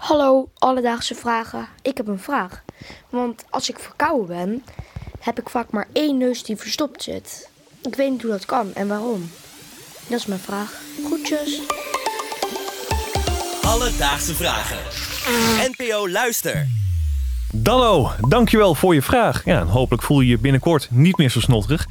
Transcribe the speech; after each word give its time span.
Hallo, 0.00 0.48
alledaagse 0.58 1.14
vragen. 1.14 1.68
Ik 1.82 1.96
heb 1.96 2.08
een 2.08 2.18
vraag. 2.18 2.62
Want 3.08 3.44
als 3.50 3.68
ik 3.68 3.78
verkouden 3.78 4.26
ben, 4.26 4.64
heb 5.20 5.38
ik 5.38 5.48
vaak 5.48 5.70
maar 5.70 5.88
één 5.92 6.18
neus 6.18 6.42
die 6.42 6.56
verstopt 6.56 7.02
zit. 7.02 7.48
Ik 7.82 7.94
weet 7.94 8.10
niet 8.10 8.22
hoe 8.22 8.30
dat 8.30 8.44
kan 8.44 8.74
en 8.74 8.88
waarom. 8.88 9.30
Dat 10.08 10.18
is 10.18 10.26
mijn 10.26 10.40
vraag. 10.40 10.80
Groetjes. 11.04 11.60
Alledaagse 13.62 14.34
vragen. 14.34 14.78
NPO 15.70 16.08
Luister. 16.08 16.66
Danno, 17.52 18.10
dankjewel 18.20 18.74
voor 18.74 18.94
je 18.94 19.02
vraag. 19.02 19.44
Ja, 19.44 19.64
hopelijk 19.64 20.02
voel 20.02 20.20
je 20.20 20.28
je 20.28 20.38
binnenkort 20.38 20.88
niet 20.90 21.16
meer 21.16 21.30
zo 21.30 21.40
snotterig. 21.40 21.86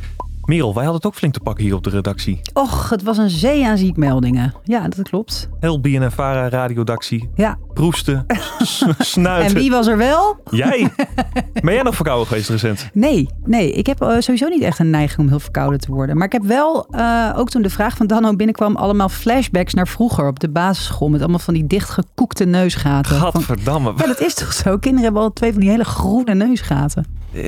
Merel, 0.50 0.74
wij 0.74 0.84
hadden 0.84 0.96
het 1.02 1.06
ook 1.06 1.16
flink 1.16 1.34
te 1.34 1.40
pakken 1.40 1.64
hier 1.64 1.76
op 1.76 1.84
de 1.84 1.90
redactie. 1.90 2.40
Och, 2.54 2.90
het 2.90 3.04
was 3.04 3.18
een 3.18 3.30
zee 3.30 3.66
aan 3.68 3.78
ziekmeldingen. 3.78 4.54
Ja, 4.64 4.88
dat 4.88 5.10
klopt. 5.10 5.50
Heel 5.60 5.80
BNNVARA 5.82 6.50
radiodactie. 6.50 7.30
Ja. 7.36 7.58
Proesten, 7.74 8.26
snuiten. 9.00 9.56
En 9.56 9.62
wie 9.62 9.72
was 9.72 9.88
er 9.88 9.98
wel? 9.98 10.40
Jij? 10.50 10.90
Ben 11.64 11.74
jij 11.74 11.84
nog 11.84 11.96
verkouden 11.96 12.28
geweest 12.28 12.50
recent? 12.50 12.90
Nee, 12.94 13.30
nee. 13.46 13.72
Ik 13.72 13.86
heb 13.86 14.02
eh, 14.02 14.16
sowieso 14.20 14.48
niet 14.48 14.62
echt 14.62 14.80
een 14.80 14.90
neiging 14.90 15.20
om 15.20 15.28
heel 15.28 15.40
verkouden 15.40 15.80
te 15.80 15.92
worden. 15.92 16.18
Maar 16.18 16.26
ik 16.26 16.32
heb 16.32 16.44
wel, 16.44 16.88
eh, 16.90 17.34
ook 17.36 17.50
toen 17.50 17.62
de 17.62 17.70
vraag 17.70 17.98
van 17.98 18.08
Danno 18.08 18.36
binnenkwam, 18.36 18.76
allemaal 18.76 19.10
flashbacks 19.10 19.74
naar 19.74 19.88
vroeger 19.88 20.28
op 20.28 20.40
de 20.40 20.50
basisschool. 20.50 21.10
Met 21.10 21.20
allemaal 21.22 21.40
van 21.40 21.54
die 21.54 21.68
dichtgekoekte 21.68 22.46
neusgaten. 22.46 23.16
Van- 23.18 23.32
Gadverdamme. 23.32 23.94
ja, 23.98 24.06
dat 24.06 24.20
is 24.22 24.34
toch 24.34 24.54
zo? 24.54 24.78
Kinderen 24.78 25.04
hebben 25.04 25.22
al 25.22 25.34
twee 25.34 25.52
van 25.52 25.62
die 25.62 25.70
hele 25.70 25.86
groene 25.86 26.34
neusgaten. 26.34 27.06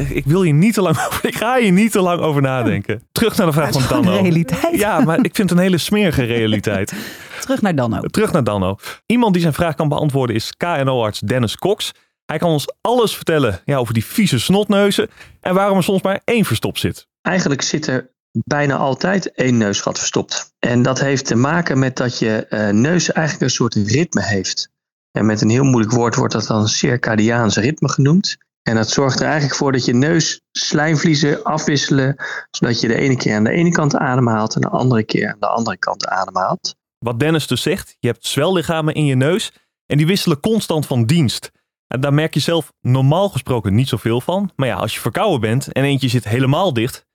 Ik 0.10 0.26
wil 0.26 0.44
je 0.44 0.54
niet 0.54 0.74
te 0.74 0.82
lang 0.82 0.98
over, 1.08 1.26
ik 1.26 1.36
ga 1.36 1.58
je 1.58 1.72
niet 1.72 1.92
te 1.92 2.02
lang 2.02 2.22
over 2.22 2.42
nadenken. 2.42 3.04
Terug 3.12 3.38
naar 3.38 3.48
de 3.48 3.54
vraag 3.54 3.72
van 3.72 3.84
Danno. 3.90 4.22
realiteit. 4.22 4.80
Ja, 4.80 5.00
maar 5.00 5.18
ik 5.18 5.36
vind 5.36 5.50
het 5.50 5.52
een 5.52 5.64
hele 5.64 5.78
smerige 5.78 6.24
realiteit. 6.24 6.94
Terug 7.42 7.62
naar 7.62 7.76
Danno. 7.76 8.00
Terug 8.00 8.32
naar 8.32 8.44
Danno. 8.44 8.76
Iemand 9.06 9.34
die 9.34 9.42
zijn 9.42 9.54
vraag 9.54 9.76
kan 9.76 9.90
beantwoorden 9.90 10.36
is 10.36 10.54
KNO-arts 10.58 11.20
Dennis 11.20 11.58
Cox. 11.58 11.92
Hij 12.26 12.38
kan 12.38 12.50
ons 12.50 12.74
alles 12.82 13.16
vertellen 13.16 13.62
ja, 13.66 13.78
over 13.78 13.94
die 13.94 14.06
vieze 14.06 14.40
snotneuzen 14.40 15.10
en 15.40 15.54
waarom 15.54 15.78
er 15.78 15.84
soms 15.84 16.02
maar 16.02 16.22
één 16.24 16.46
verstopt 16.46 16.80
zit. 16.80 17.08
Eigenlijk 17.22 17.62
zit 17.62 17.88
er 17.88 18.12
bijna 18.32 18.76
altijd 18.76 19.32
één 19.32 19.58
neusgat 19.58 19.98
verstopt. 19.98 20.54
En 20.60 20.82
dat 20.82 21.00
heeft 21.00 21.26
te 21.26 21.36
maken 21.36 21.80
met 21.80 21.98
dat 21.98 22.20
je 22.20 22.46
eh, 22.46 22.70
neus 22.70 23.12
eigenlijk 23.12 23.46
een 23.46 23.56
soort 23.56 23.74
ritme 23.74 24.24
heeft. 24.24 24.70
En 25.12 25.26
met 25.26 25.42
een 25.42 25.50
heel 25.50 25.64
moeilijk 25.64 25.94
woord 25.94 26.16
wordt 26.16 26.34
dat 26.34 26.48
dan 26.48 26.68
circadiaans 26.68 27.58
ritme 27.58 27.90
genoemd. 27.90 28.38
En 28.64 28.76
dat 28.76 28.90
zorgt 28.90 29.20
er 29.20 29.26
eigenlijk 29.26 29.56
voor 29.56 29.72
dat 29.72 29.86
je 29.86 29.94
neus 29.94 30.42
slijmvliezen 30.52 31.44
afwisselen, 31.44 32.16
zodat 32.52 32.82
je 32.82 32.88
de 32.88 32.96
ene 32.96 33.18
keer 33.18 33.36
aan 33.36 33.44
de 33.44 33.52
ene 33.52 33.72
kant 33.72 33.96
ademhaalt 33.96 34.56
en 34.56 34.62
de 34.62 34.70
andere 34.70 35.04
keer 35.04 35.32
aan 35.32 35.40
de 35.40 35.48
andere 35.48 35.78
kant 35.78 36.08
ademhaalt. 36.08 36.76
Wat 36.98 37.20
Dennis 37.20 37.48
dus 37.48 37.62
zegt, 37.62 37.96
je 38.00 38.08
hebt 38.08 38.26
zwellichamen 38.26 38.94
in 38.94 39.06
je 39.06 39.16
neus 39.16 39.52
en 39.86 39.98
die 39.98 40.08
wisselen 40.08 40.40
constant 40.40 40.86
van 40.86 41.06
dienst. 41.06 41.52
En 41.88 42.02
daar 42.02 42.14
merk 42.14 42.34
je 42.34 42.40
zelf 42.40 42.74
normaal 42.82 43.30
gesproken 43.30 43.76
niet 43.76 43.88
zoveel 43.88 44.22
van. 44.22 44.52
Maar 44.56 44.68
ja, 44.68 44.76
als 44.76 44.94
je 44.94 45.00
verkouden 45.00 45.40
bent 45.40 45.72
en 45.72 45.84
eentje 45.84 46.08
zit 46.08 46.24
helemaal 46.24 46.74
dicht, 46.74 47.06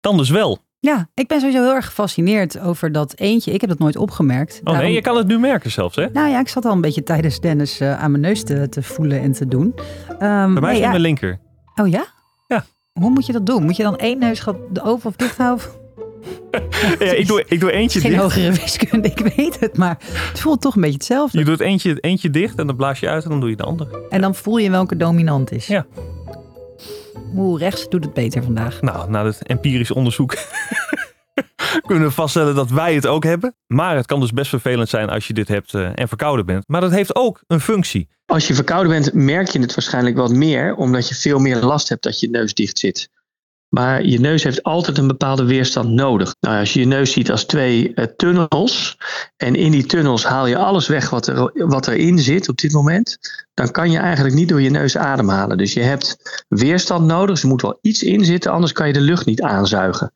dan 0.00 0.16
dus 0.16 0.30
wel. 0.30 0.65
Ja, 0.80 1.08
ik 1.14 1.28
ben 1.28 1.40
sowieso 1.40 1.62
heel 1.62 1.74
erg 1.74 1.84
gefascineerd 1.86 2.58
over 2.60 2.92
dat 2.92 3.18
eentje. 3.18 3.52
Ik 3.52 3.60
heb 3.60 3.70
dat 3.70 3.78
nooit 3.78 3.96
opgemerkt. 3.96 4.60
Oh 4.64 4.78
nee, 4.78 4.92
je 4.92 5.00
kan 5.00 5.16
het 5.16 5.26
nu 5.26 5.38
merken 5.38 5.70
zelfs 5.70 5.96
hè? 5.96 6.06
Nou 6.12 6.28
ja, 6.28 6.40
ik 6.40 6.48
zat 6.48 6.64
al 6.64 6.72
een 6.72 6.80
beetje 6.80 7.02
tijdens 7.02 7.40
Dennis 7.40 7.80
eh, 7.80 8.02
aan 8.02 8.10
mijn 8.10 8.22
neus 8.22 8.42
te, 8.44 8.68
te 8.68 8.82
voelen 8.82 9.20
en 9.20 9.32
te 9.32 9.46
doen. 9.48 9.74
Ehm, 10.08 10.18
Bij 10.18 10.46
mij 10.48 10.60
nee, 10.60 10.70
is 10.70 10.74
het 10.74 10.78
ja. 10.84 10.88
mijn 10.88 11.00
linker. 11.00 11.38
Oh 11.74 11.88
ja? 11.88 12.06
Ja. 12.46 12.64
Hoe 12.92 13.10
moet 13.10 13.26
je 13.26 13.32
dat 13.32 13.46
doen? 13.46 13.62
Moet 13.64 13.76
je 13.76 13.82
dan 13.82 13.96
één 13.96 14.18
neusgat 14.18 14.56
open 14.82 15.06
of 15.06 15.16
dicht 15.16 15.36
houden? 15.36 15.66
Ja, 16.98 17.12
ik, 17.12 17.26
doe, 17.26 17.44
ik 17.48 17.60
doe 17.60 17.72
eentje 17.72 18.00
Geen 18.00 18.10
dicht. 18.10 18.22
hogere 18.22 18.52
wiskunde, 18.52 19.08
ik 19.08 19.32
weet 19.36 19.60
het, 19.60 19.76
maar 19.76 19.96
het 20.30 20.40
voelt 20.40 20.60
toch 20.60 20.74
een 20.74 20.80
beetje 20.80 20.96
hetzelfde. 20.96 21.38
Je 21.38 21.44
doet 21.44 21.60
eentje, 21.60 22.00
eentje 22.00 22.30
dicht 22.30 22.58
en 22.58 22.66
dan 22.66 22.76
blaas 22.76 23.00
je 23.00 23.08
uit 23.08 23.24
en 23.24 23.30
dan 23.30 23.40
doe 23.40 23.50
je 23.50 23.56
de 23.56 23.62
andere. 23.62 24.06
En 24.08 24.20
dan 24.20 24.34
voel 24.34 24.56
je 24.56 24.70
welke 24.70 24.96
dominant 24.96 25.52
is. 25.52 25.66
Ja. 25.66 25.86
Hoe 27.34 27.58
rechts 27.58 27.88
doet 27.88 28.04
het 28.04 28.14
beter 28.14 28.42
vandaag. 28.42 28.80
Nou, 28.80 29.10
na 29.10 29.24
het 29.24 29.42
empirisch 29.42 29.90
onderzoek 29.90 30.36
kunnen 31.86 32.08
we 32.08 32.14
vaststellen 32.14 32.54
dat 32.54 32.70
wij 32.70 32.94
het 32.94 33.06
ook 33.06 33.24
hebben. 33.24 33.54
Maar 33.66 33.96
het 33.96 34.06
kan 34.06 34.20
dus 34.20 34.32
best 34.32 34.48
vervelend 34.48 34.88
zijn 34.88 35.08
als 35.08 35.26
je 35.26 35.32
dit 35.32 35.48
hebt 35.48 35.74
eh, 35.74 35.90
en 35.94 36.08
verkouden 36.08 36.46
bent. 36.46 36.64
Maar 36.66 36.80
dat 36.80 36.90
heeft 36.90 37.16
ook 37.16 37.42
een 37.46 37.60
functie. 37.60 38.08
Als 38.26 38.46
je 38.46 38.54
verkouden 38.54 38.92
bent, 38.92 39.12
merk 39.12 39.48
je 39.48 39.60
het 39.60 39.74
waarschijnlijk 39.74 40.16
wat 40.16 40.32
meer, 40.32 40.74
omdat 40.74 41.08
je 41.08 41.14
veel 41.14 41.38
meer 41.38 41.56
last 41.56 41.88
hebt 41.88 42.02
dat 42.02 42.20
je 42.20 42.30
neus 42.30 42.54
dicht 42.54 42.78
zit. 42.78 43.10
Maar 43.76 44.04
je 44.04 44.20
neus 44.20 44.42
heeft 44.42 44.62
altijd 44.62 44.98
een 44.98 45.06
bepaalde 45.06 45.44
weerstand 45.44 45.88
nodig. 45.88 46.34
Nou, 46.40 46.58
als 46.58 46.72
je 46.72 46.80
je 46.80 46.86
neus 46.86 47.12
ziet 47.12 47.30
als 47.30 47.44
twee 47.44 47.94
eh, 47.94 48.04
tunnels 48.16 48.98
en 49.36 49.54
in 49.54 49.70
die 49.70 49.86
tunnels 49.86 50.24
haal 50.24 50.46
je 50.46 50.56
alles 50.56 50.86
weg 50.86 51.10
wat, 51.10 51.26
er, 51.26 51.66
wat 51.68 51.88
erin 51.88 52.18
zit 52.18 52.48
op 52.48 52.56
dit 52.56 52.72
moment, 52.72 53.18
dan 53.54 53.70
kan 53.70 53.90
je 53.90 53.98
eigenlijk 53.98 54.34
niet 54.34 54.48
door 54.48 54.62
je 54.62 54.70
neus 54.70 54.96
ademhalen. 54.96 55.58
Dus 55.58 55.72
je 55.72 55.80
hebt 55.80 56.16
weerstand 56.48 57.06
nodig, 57.06 57.42
er 57.42 57.48
moet 57.48 57.62
wel 57.62 57.78
iets 57.80 58.02
in 58.02 58.24
zitten, 58.24 58.52
anders 58.52 58.72
kan 58.72 58.86
je 58.86 58.92
de 58.92 59.00
lucht 59.00 59.26
niet 59.26 59.42
aanzuigen. 59.42 60.12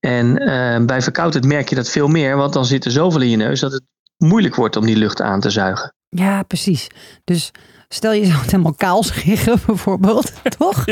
En 0.00 0.38
eh, 0.38 0.84
bij 0.84 1.02
verkoudheid 1.02 1.44
merk 1.44 1.68
je 1.68 1.74
dat 1.74 1.90
veel 1.90 2.08
meer, 2.08 2.36
want 2.36 2.52
dan 2.52 2.64
zit 2.64 2.84
er 2.84 2.90
zoveel 2.90 3.20
in 3.20 3.30
je 3.30 3.36
neus 3.36 3.60
dat 3.60 3.72
het 3.72 3.82
moeilijk 4.16 4.54
wordt 4.54 4.76
om 4.76 4.86
die 4.86 4.96
lucht 4.96 5.20
aan 5.20 5.40
te 5.40 5.50
zuigen. 5.50 5.94
Ja, 6.08 6.42
precies. 6.42 6.86
Dus 7.24 7.50
stel 7.94 8.12
je 8.12 8.24
zou 8.24 8.38
het 8.38 8.50
helemaal 8.50 8.74
kaal 8.74 9.02
scheren 9.02 9.60
bijvoorbeeld, 9.66 10.32
toch? 10.58 10.84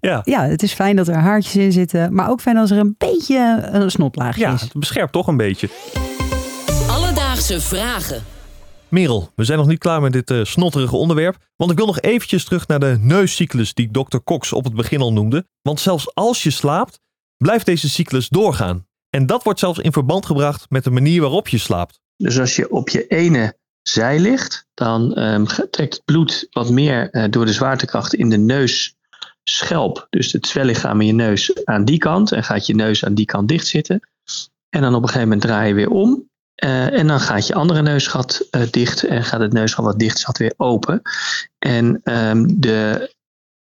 Ja, 0.00 0.20
Ja, 0.24 0.44
het 0.44 0.62
is 0.62 0.72
fijn 0.72 0.96
dat 0.96 1.08
er 1.08 1.14
haartjes 1.14 1.56
in 1.56 1.72
zitten, 1.72 2.14
maar 2.14 2.30
ook 2.30 2.40
fijn 2.40 2.56
als 2.56 2.70
er 2.70 2.78
een 2.78 2.94
beetje 2.98 3.68
een 3.72 3.90
snoplaagje 3.90 4.40
ja 4.40 4.52
is. 4.52 4.60
het 4.60 4.72
beschermt 4.72 5.12
toch 5.12 5.26
een 5.26 5.36
beetje. 5.36 5.68
Alledaagse 6.88 7.60
vragen. 7.60 8.22
Merel, 8.88 9.30
we 9.34 9.44
zijn 9.44 9.58
nog 9.58 9.66
niet 9.66 9.78
klaar 9.78 10.00
met 10.00 10.12
dit 10.12 10.30
eh, 10.30 10.44
snotterige 10.44 10.96
onderwerp. 10.96 11.36
Want 11.56 11.70
ik 11.70 11.76
wil 11.76 11.86
nog 11.86 12.00
eventjes 12.00 12.44
terug 12.44 12.66
naar 12.66 12.80
de 12.80 12.96
neuscyclus 13.00 13.74
die 13.74 13.90
Dr. 13.90 14.16
Cox 14.24 14.52
op 14.52 14.64
het 14.64 14.74
begin 14.74 15.00
al 15.00 15.12
noemde. 15.12 15.46
Want 15.62 15.80
zelfs 15.80 16.14
als 16.14 16.42
je 16.42 16.50
slaapt, 16.50 17.00
blijft 17.36 17.66
deze 17.66 17.88
cyclus 17.88 18.28
doorgaan. 18.28 18.86
En 19.10 19.26
dat 19.26 19.42
wordt 19.42 19.58
zelfs 19.58 19.78
in 19.78 19.92
verband 19.92 20.26
gebracht 20.26 20.66
met 20.68 20.84
de 20.84 20.90
manier 20.90 21.20
waarop 21.20 21.48
je 21.48 21.58
slaapt. 21.58 22.00
Dus 22.16 22.38
als 22.38 22.56
je 22.56 22.70
op 22.70 22.88
je 22.88 23.06
ene 23.06 23.56
zij 23.82 24.18
ligt, 24.18 24.66
dan 24.74 25.14
ehm, 25.14 25.44
trekt 25.70 25.94
het 25.94 26.02
bloed 26.04 26.46
wat 26.50 26.70
meer 26.70 27.10
eh, 27.10 27.30
door 27.30 27.46
de 27.46 27.52
zwaartekracht 27.52 28.14
in 28.14 28.28
de 28.28 28.36
neusschelp. 28.36 30.06
Dus 30.10 30.32
het 30.32 30.46
zwellichaam 30.46 31.00
in 31.00 31.06
je 31.06 31.12
neus 31.12 31.64
aan 31.64 31.84
die 31.84 31.98
kant. 31.98 32.32
En 32.32 32.44
gaat 32.44 32.66
je 32.66 32.74
neus 32.74 33.04
aan 33.04 33.14
die 33.14 33.26
kant 33.26 33.48
dicht 33.48 33.66
zitten. 33.66 34.00
En 34.68 34.80
dan 34.80 34.94
op 34.94 35.02
een 35.02 35.08
gegeven 35.08 35.28
moment 35.28 35.40
draai 35.46 35.68
je 35.68 35.74
weer 35.74 35.90
om. 35.90 36.30
Eh, 36.54 36.98
en 36.98 37.06
dan 37.06 37.20
gaat 37.20 37.46
je 37.46 37.54
andere 37.54 37.82
neusgat 37.82 38.46
eh, 38.50 38.62
dicht 38.70 39.02
en 39.02 39.24
gaat 39.24 39.40
het 39.40 39.52
neusgat 39.52 39.84
wat 39.84 39.98
dicht 39.98 40.18
zat 40.18 40.38
weer 40.38 40.54
open. 40.56 41.02
En 41.58 42.00
ehm, 42.04 42.46
de 42.48 43.14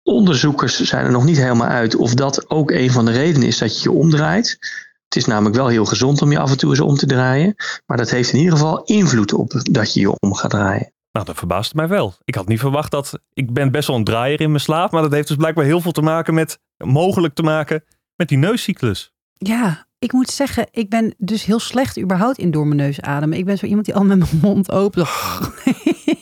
onderzoekers 0.04 0.80
zijn 0.80 1.06
er 1.06 1.12
nog 1.12 1.26
niet 1.26 1.38
helemaal 1.38 1.68
uit 1.68 1.96
of 1.96 2.14
dat 2.14 2.50
ook 2.50 2.72
een 2.72 2.92
van 2.92 3.06
de 3.06 3.12
redenen 3.12 3.48
is 3.48 3.58
dat 3.58 3.78
je 3.78 3.90
je 3.90 3.98
omdraait. 3.98 4.58
Het 5.14 5.22
is 5.22 5.28
namelijk 5.28 5.56
wel 5.56 5.68
heel 5.68 5.86
gezond 5.86 6.22
om 6.22 6.32
je 6.32 6.40
af 6.40 6.52
en 6.52 6.58
toe 6.58 6.70
eens 6.70 6.80
om 6.80 6.96
te 6.96 7.06
draaien. 7.06 7.56
Maar 7.86 7.98
dat 7.98 8.10
heeft 8.10 8.34
in 8.34 8.40
ieder 8.40 8.54
geval 8.54 8.84
invloed 8.84 9.34
op 9.34 9.62
dat 9.72 9.94
je 9.94 10.00
je 10.00 10.20
om 10.20 10.34
gaat 10.34 10.50
draaien. 10.50 10.94
Nou, 11.12 11.26
dat 11.26 11.38
verbaasde 11.38 11.76
mij 11.76 11.88
wel. 11.88 12.14
Ik 12.24 12.36
had 12.36 12.48
niet 12.48 12.60
verwacht 12.60 12.92
dat... 12.92 13.20
Ik 13.34 13.54
ben 13.54 13.72
best 13.72 13.88
wel 13.88 13.98
een 13.98 14.04
draaier 14.04 14.42
in 14.42 14.50
mijn 14.50 14.62
slaap. 14.62 14.92
Maar 14.92 15.02
dat 15.02 15.12
heeft 15.12 15.28
dus 15.28 15.38
blijkbaar 15.38 15.66
heel 15.66 15.82
veel 15.82 15.92
te 15.92 16.02
maken 16.02 16.34
met... 16.34 16.60
Mogelijk 16.78 17.34
te 17.34 17.44
maken 17.44 17.84
met 18.16 18.28
die 18.28 18.38
neuscyclus. 18.38 19.14
Ja, 19.34 19.88
ik 20.00 20.12
moet 20.12 20.30
zeggen, 20.30 20.68
ik 20.72 20.90
ben 20.90 21.16
dus 21.18 21.46
heel 21.46 21.60
slecht 21.60 22.00
überhaupt 22.00 22.38
in 22.38 22.52
door 22.52 22.68
mijn 22.68 22.80
neus 22.80 23.02
ademen. 23.02 23.38
Ik 23.38 23.46
ben 23.46 23.58
zo 23.58 23.66
iemand 23.66 23.86
die 23.86 23.96
al 23.96 24.04
met 24.04 24.18
mijn 24.18 24.40
mond 24.42 24.72
open. 24.72 25.06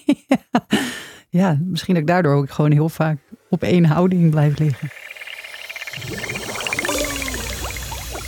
ja, 1.40 1.57
misschien 1.63 1.94
dat 1.94 2.03
ik 2.03 2.09
daardoor 2.09 2.35
ook 2.35 2.51
gewoon 2.51 2.72
heel 2.72 2.90
vaak 2.90 3.18
op 3.50 3.63
één 3.63 3.85
houding 3.85 4.30
blijf 4.30 4.57
liggen. 4.57 4.90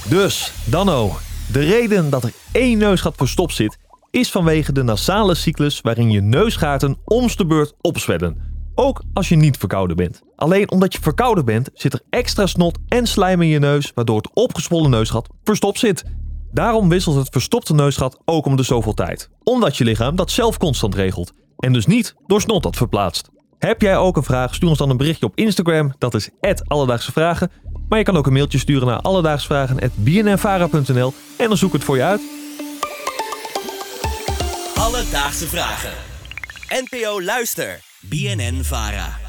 Dus, 0.09 0.53
Danno. 0.65 1.11
De 1.51 1.59
reden 1.59 2.09
dat 2.09 2.23
er 2.23 2.33
één 2.51 2.77
neusgat 2.77 3.13
verstopt 3.17 3.53
zit... 3.53 3.77
is 4.11 4.31
vanwege 4.31 4.71
de 4.71 4.83
nasale 4.83 5.35
cyclus 5.35 5.81
waarin 5.81 6.11
je 6.11 6.21
neusgaten 6.21 6.97
omst 7.05 7.37
de 7.37 7.45
beurt 7.45 7.73
opzwellen. 7.81 8.51
Ook 8.75 9.03
als 9.13 9.29
je 9.29 9.35
niet 9.35 9.57
verkouden 9.57 9.95
bent. 9.95 10.21
Alleen 10.35 10.71
omdat 10.71 10.93
je 10.93 10.99
verkouden 11.01 11.45
bent, 11.45 11.69
zit 11.73 11.93
er 11.93 12.01
extra 12.09 12.45
snot 12.45 12.77
en 12.87 13.07
slijm 13.07 13.41
in 13.41 13.47
je 13.47 13.59
neus... 13.59 13.91
waardoor 13.95 14.17
het 14.17 14.29
opgezwollen 14.33 14.89
neusgat 14.89 15.29
verstopt 15.43 15.79
zit. 15.79 16.03
Daarom 16.51 16.89
wisselt 16.89 17.15
het 17.15 17.29
verstopte 17.29 17.73
neusgat 17.73 18.19
ook 18.25 18.45
om 18.45 18.55
de 18.55 18.63
zoveel 18.63 18.93
tijd. 18.93 19.29
Omdat 19.43 19.77
je 19.77 19.83
lichaam 19.83 20.15
dat 20.15 20.31
zelf 20.31 20.57
constant 20.57 20.95
regelt. 20.95 21.33
En 21.57 21.73
dus 21.73 21.85
niet 21.85 22.15
door 22.27 22.41
snot 22.41 22.63
dat 22.63 22.75
verplaatst. 22.75 23.29
Heb 23.57 23.81
jij 23.81 23.97
ook 23.97 24.17
een 24.17 24.23
vraag? 24.23 24.55
Stuur 24.55 24.69
ons 24.69 24.77
dan 24.77 24.89
een 24.89 24.97
berichtje 24.97 25.25
op 25.25 25.37
Instagram. 25.37 25.93
Dat 25.97 26.13
is 26.13 26.29
Alledaagse 26.67 27.11
Vragen. 27.11 27.51
Maar 27.89 27.97
je 27.97 28.05
kan 28.05 28.17
ook 28.17 28.27
een 28.27 28.33
mailtje 28.33 28.57
sturen 28.57 28.87
naar 28.87 29.01
alledaagsvragen.bnnvara.nl 29.01 31.13
en 31.37 31.47
dan 31.47 31.57
zoek 31.57 31.69
ik 31.69 31.75
het 31.75 31.83
voor 31.83 31.95
je 31.95 32.03
uit. 32.03 32.21
Alledaagse 34.75 35.47
vragen. 35.47 35.91
NPO 36.69 37.21
Luister. 37.21 37.79
BNN 37.99 38.63
Vara. 38.63 39.22